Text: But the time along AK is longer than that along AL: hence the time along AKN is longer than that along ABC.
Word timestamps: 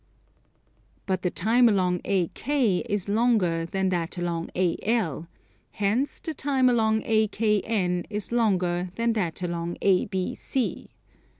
But 1.05 1.21
the 1.21 1.29
time 1.29 1.69
along 1.69 2.01
AK 2.05 2.49
is 2.49 3.07
longer 3.07 3.67
than 3.67 3.89
that 3.89 4.17
along 4.17 4.49
AL: 4.55 5.27
hence 5.73 6.19
the 6.19 6.33
time 6.33 6.69
along 6.69 7.03
AKN 7.03 8.07
is 8.09 8.31
longer 8.31 8.89
than 8.95 9.13
that 9.13 9.43
along 9.43 9.77
ABC. 9.83 10.87